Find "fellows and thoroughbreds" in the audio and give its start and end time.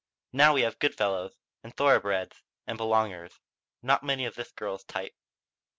0.95-2.41